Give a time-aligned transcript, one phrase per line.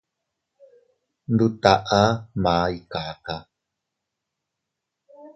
[1.33, 1.99] Nduttaʼa
[2.43, 3.35] ma ikaka.